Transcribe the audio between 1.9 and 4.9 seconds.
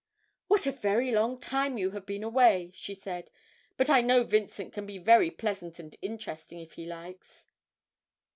have been away!' she said; 'but I know Vincent can